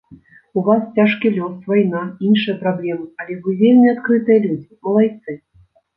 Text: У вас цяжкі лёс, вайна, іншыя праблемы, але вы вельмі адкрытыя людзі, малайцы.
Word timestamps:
У 0.59 0.61
вас 0.67 0.85
цяжкі 0.99 1.31
лёс, 1.35 1.59
вайна, 1.73 2.01
іншыя 2.29 2.55
праблемы, 2.63 3.05
але 3.23 3.37
вы 3.45 3.53
вельмі 3.63 3.87
адкрытыя 3.95 4.39
людзі, 4.47 4.71
малайцы. 4.89 5.37